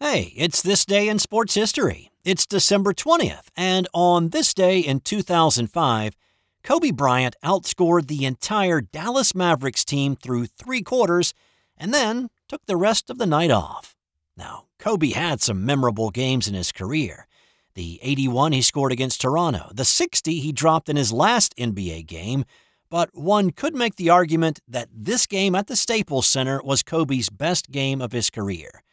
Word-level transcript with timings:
Hey, 0.00 0.32
it's 0.36 0.62
this 0.62 0.84
day 0.84 1.08
in 1.08 1.18
sports 1.18 1.54
history. 1.54 2.12
It's 2.24 2.46
December 2.46 2.92
20th, 2.92 3.48
and 3.56 3.88
on 3.92 4.28
this 4.28 4.54
day 4.54 4.78
in 4.78 5.00
2005, 5.00 6.16
Kobe 6.62 6.92
Bryant 6.92 7.34
outscored 7.42 8.06
the 8.06 8.24
entire 8.24 8.80
Dallas 8.80 9.34
Mavericks 9.34 9.84
team 9.84 10.14
through 10.14 10.46
three 10.46 10.82
quarters 10.82 11.34
and 11.76 11.92
then 11.92 12.30
took 12.46 12.64
the 12.66 12.76
rest 12.76 13.10
of 13.10 13.18
the 13.18 13.26
night 13.26 13.50
off. 13.50 13.96
Now, 14.36 14.66
Kobe 14.78 15.10
had 15.10 15.40
some 15.40 15.66
memorable 15.66 16.10
games 16.10 16.46
in 16.46 16.54
his 16.54 16.70
career. 16.70 17.26
The 17.74 17.98
81 18.00 18.52
he 18.52 18.62
scored 18.62 18.92
against 18.92 19.20
Toronto, 19.20 19.72
the 19.74 19.84
60 19.84 20.38
he 20.38 20.52
dropped 20.52 20.88
in 20.88 20.94
his 20.94 21.10
last 21.10 21.56
NBA 21.56 22.06
game, 22.06 22.44
but 22.88 23.10
one 23.14 23.50
could 23.50 23.74
make 23.74 23.96
the 23.96 24.10
argument 24.10 24.60
that 24.68 24.90
this 24.94 25.26
game 25.26 25.56
at 25.56 25.66
the 25.66 25.74
Staples 25.74 26.28
Center 26.28 26.62
was 26.62 26.84
Kobe's 26.84 27.30
best 27.30 27.72
game 27.72 28.00
of 28.00 28.12
his 28.12 28.30
career. 28.30 28.84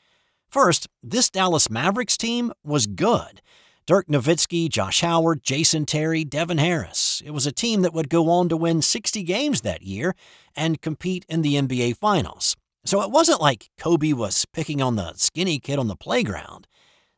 First, 0.56 0.88
this 1.04 1.30
Dallas 1.30 1.70
Mavericks 1.70 2.16
team 2.16 2.54
was 2.64 2.88
good. 2.88 3.42
Dirk 3.86 4.08
Nowitzki, 4.08 4.70
Josh 4.70 5.02
Howard, 5.02 5.44
Jason 5.44 5.86
Terry, 5.86 6.24
Devin 6.24 6.60
Harris. 6.60 7.22
It 7.26 7.32
was 7.32 7.46
a 7.46 7.52
team 7.52 7.82
that 7.82 7.94
would 7.94 8.10
go 8.10 8.30
on 8.30 8.48
to 8.48 8.56
win 8.56 8.82
60 8.82 9.22
games 9.24 9.64
that 9.64 9.82
year 9.82 10.16
and 10.56 10.82
compete 10.82 11.26
in 11.28 11.42
the 11.42 11.56
NBA 11.56 11.98
Finals. 11.98 12.56
So 12.86 13.02
it 13.02 13.12
wasn't 13.12 13.42
like 13.42 13.70
Kobe 13.78 14.14
was 14.14 14.46
picking 14.46 14.82
on 14.82 14.96
the 14.96 15.12
skinny 15.16 15.60
kid 15.60 15.78
on 15.78 15.90
the 15.90 15.96
playground. 15.98 16.70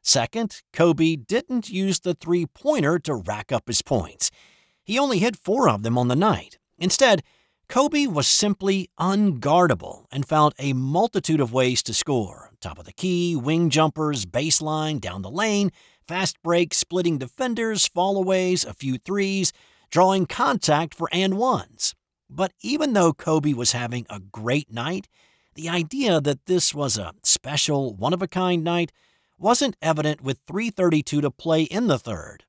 Second, 0.01 0.63
Kobe 0.73 1.15
didn't 1.15 1.69
use 1.69 1.99
the 1.99 2.15
three 2.15 2.47
pointer 2.47 2.97
to 2.97 3.13
rack 3.13 3.51
up 3.51 3.67
his 3.67 3.83
points. 3.83 4.31
He 4.83 4.97
only 4.97 5.19
hit 5.19 5.35
four 5.35 5.69
of 5.69 5.83
them 5.83 5.95
on 5.95 6.07
the 6.07 6.15
night. 6.15 6.57
Instead, 6.79 7.21
Kobe 7.69 8.07
was 8.07 8.27
simply 8.27 8.89
unguardable 8.97 10.05
and 10.09 10.25
found 10.25 10.53
a 10.57 10.71
multitude 10.71 11.41
of 11.41 11.51
ways 11.51 11.83
to 11.83 11.93
score 11.93 12.47
top 12.61 12.79
of 12.79 12.85
the 12.85 12.93
key, 12.93 13.35
wing 13.35 13.69
jumpers, 13.69 14.25
baseline, 14.25 14.99
down 14.99 15.21
the 15.21 15.29
lane, 15.29 15.71
fast 16.07 16.41
break, 16.41 16.73
splitting 16.73 17.17
defenders, 17.17 17.87
fallaways, 17.87 18.65
a 18.65 18.73
few 18.73 18.97
threes, 18.97 19.53
drawing 19.91 20.25
contact 20.25 20.93
for 20.95 21.09
and 21.11 21.37
ones. 21.37 21.93
But 22.29 22.53
even 22.61 22.93
though 22.93 23.13
Kobe 23.13 23.53
was 23.53 23.73
having 23.73 24.05
a 24.09 24.19
great 24.19 24.71
night, 24.71 25.07
the 25.55 25.69
idea 25.69 26.19
that 26.21 26.45
this 26.45 26.73
was 26.73 26.97
a 26.97 27.13
special, 27.23 27.93
one 27.93 28.13
of 28.13 28.21
a 28.21 28.27
kind 28.27 28.63
night 28.63 28.91
wasn't 29.37 29.77
evident 29.81 30.21
with 30.21 30.43
3.32 30.45 31.21
to 31.21 31.31
play 31.31 31.63
in 31.63 31.87
the 31.87 31.99
third. 31.99 32.43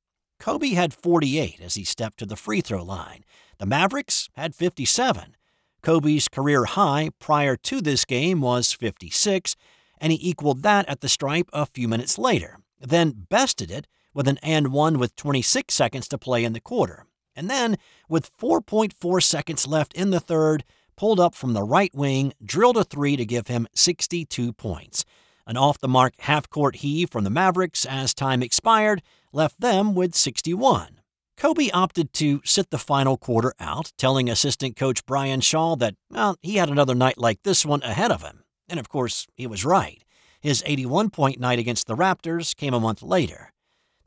Kobe 0.49 0.71
had 0.71 0.95
48 0.95 1.61
as 1.61 1.75
he 1.75 1.85
stepped 1.85 2.17
to 2.21 2.25
the 2.25 2.35
free 2.35 2.63
throw 2.63 2.83
line. 2.83 3.23
The 3.59 3.67
Mavericks 3.67 4.31
had 4.33 4.55
57. 4.55 5.37
Kobe's 5.83 6.27
career 6.27 6.65
high 6.65 7.11
prior 7.19 7.55
to 7.55 7.83
this 7.83 8.07
game 8.07 8.41
was 8.41 8.73
56, 8.73 9.57
and 10.01 10.11
he 10.11 10.31
equaled 10.31 10.63
that 10.63 10.89
at 10.89 11.03
the 11.03 11.09
stripe 11.11 11.51
a 11.53 11.67
few 11.67 11.87
minutes 11.87 12.17
later, 12.17 12.61
then 12.81 13.27
bested 13.29 13.71
it 13.71 13.89
with 14.15 14.27
an 14.27 14.39
and 14.43 14.73
one 14.73 14.99
with 14.99 15.15
26 15.17 15.75
seconds 15.75 16.09
to 16.09 16.17
play 16.17 16.45
in 16.45 16.55
the 16.55 16.61
quarter. 16.61 17.05
And 17.37 17.51
then, 17.51 17.77
with 18.09 18.35
4.4 18.39 19.23
seconds 19.23 19.67
left 19.67 19.93
in 19.93 20.13
the 20.13 20.19
third, 20.19 20.65
pulled 20.97 21.21
up 21.21 21.35
from 21.35 21.53
the 21.53 21.63
right 21.63 21.95
wing, 21.95 22.33
drilled 22.43 22.79
a 22.79 22.85
three 22.85 23.17
to 23.17 23.27
give 23.27 23.49
him 23.49 23.69
62 23.75 24.55
points. 24.55 25.05
An 25.49 25.57
off 25.57 25.79
the 25.79 25.89
mark 25.89 26.13
half 26.19 26.51
court 26.51 26.77
heave 26.77 27.09
from 27.09 27.25
the 27.25 27.31
Mavericks 27.31 27.87
as 27.87 28.13
time 28.13 28.43
expired 28.43 29.01
left 29.33 29.59
them 29.63 29.95
with 29.95 30.15
61. 30.15 31.01
Kobe 31.39 31.71
opted 31.71 32.13
to 32.15 32.43
sit 32.45 32.69
the 32.69 32.77
final 32.77 33.17
quarter 33.17 33.55
out, 33.59 33.93
telling 33.97 34.29
assistant 34.29 34.77
coach 34.77 35.07
Brian 35.07 35.41
Shaw 35.41 35.75
that, 35.77 35.95
well, 36.11 36.37
he 36.43 36.57
had 36.57 36.69
another 36.69 36.95
night 36.95 37.17
like 37.17 37.43
this 37.45 37.65
one 37.65 37.83
ahead 37.83 38.13
of 38.13 38.21
him. 38.21 38.45
And 38.69 38.79
of 38.79 38.91
course, 38.91 39.27
he 39.37 39.47
was 39.47 39.65
right. 39.65 40.05
His 40.39 40.63
81 40.67 41.09
point 41.09 41.41
night 41.41 41.59
against 41.59 41.87
the 41.87 41.97
Raptors 41.97 42.55
came 42.55 42.75
a 42.75 42.81
month 42.81 43.03
later. 43.03 43.55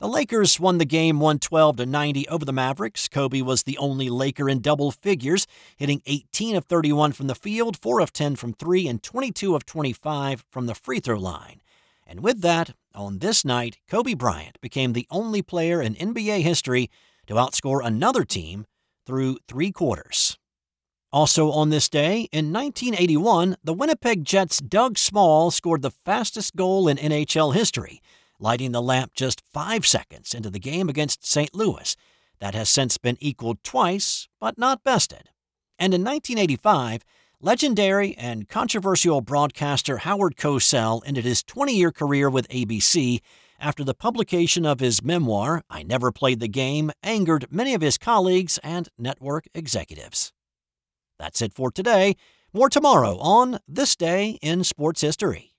The 0.02 0.08
Lakers 0.08 0.58
won 0.58 0.78
the 0.78 0.84
game 0.84 1.20
112 1.20 1.76
to 1.76 1.86
90 1.86 2.26
over 2.26 2.44
the 2.44 2.52
Mavericks. 2.52 3.06
Kobe 3.06 3.40
was 3.40 3.62
the 3.62 3.78
only 3.78 4.10
Laker 4.10 4.48
in 4.48 4.58
double 4.58 4.90
figures, 4.90 5.46
hitting 5.76 6.02
18 6.06 6.56
of 6.56 6.64
31 6.64 7.12
from 7.12 7.28
the 7.28 7.36
field, 7.36 7.80
4 7.80 8.00
of 8.00 8.12
10 8.12 8.34
from 8.34 8.52
3, 8.52 8.88
and 8.88 9.00
22 9.00 9.54
of 9.54 9.64
25 9.64 10.44
from 10.50 10.66
the 10.66 10.74
free 10.74 10.98
throw 10.98 11.20
line. 11.20 11.60
And 12.04 12.20
with 12.20 12.40
that, 12.40 12.74
on 12.96 13.20
this 13.20 13.44
night, 13.44 13.78
Kobe 13.88 14.14
Bryant 14.14 14.60
became 14.60 14.92
the 14.92 15.06
only 15.08 15.40
player 15.40 15.80
in 15.80 15.94
NBA 15.94 16.42
history 16.42 16.90
to 17.28 17.34
outscore 17.34 17.80
another 17.80 18.24
team 18.24 18.66
through 19.06 19.38
three 19.46 19.70
quarters. 19.70 20.36
Also 21.12 21.52
on 21.52 21.68
this 21.68 21.88
day, 21.88 22.26
in 22.32 22.52
1981, 22.52 23.54
the 23.62 23.72
Winnipeg 23.72 24.24
Jets' 24.24 24.58
Doug 24.58 24.96
Smail 24.96 25.52
scored 25.52 25.82
the 25.82 25.92
fastest 25.92 26.56
goal 26.56 26.88
in 26.88 26.96
NHL 26.96 27.54
history, 27.54 28.02
lighting 28.42 28.72
the 28.72 28.82
lamp 28.82 29.14
just 29.14 29.40
five 29.52 29.86
seconds 29.86 30.34
into 30.34 30.50
the 30.50 30.58
game 30.58 30.88
against 30.88 31.24
St. 31.24 31.54
Louis. 31.54 31.96
That 32.40 32.54
has 32.54 32.68
since 32.68 32.98
been 32.98 33.16
equaled 33.20 33.62
twice, 33.62 34.28
but 34.40 34.58
not 34.58 34.82
bested. 34.82 35.30
And 35.78 35.94
in 35.94 36.02
1985, 36.02 37.04
legendary 37.40 38.16
and 38.16 38.48
controversial 38.48 39.20
broadcaster 39.20 39.98
Howard 39.98 40.36
Cosell 40.36 41.02
ended 41.06 41.24
his 41.24 41.44
20 41.44 41.74
year 41.74 41.92
career 41.92 42.28
with 42.28 42.48
ABC 42.48 43.20
after 43.60 43.84
the 43.84 43.94
publication 43.94 44.66
of 44.66 44.80
his 44.80 45.04
memoir, 45.04 45.62
I 45.70 45.84
Never 45.84 46.10
Played 46.10 46.40
the 46.40 46.48
Game, 46.48 46.90
angered 47.00 47.46
many 47.48 47.74
of 47.74 47.80
his 47.80 47.96
colleagues 47.96 48.58
and 48.64 48.88
network 48.98 49.46
executives. 49.54 50.32
That's 51.16 51.40
it 51.40 51.52
for 51.52 51.70
today. 51.70 52.16
More 52.52 52.68
tomorrow 52.68 53.16
on 53.18 53.60
This 53.68 53.94
Day 53.94 54.40
in 54.42 54.64
Sports 54.64 55.02
History. 55.02 55.51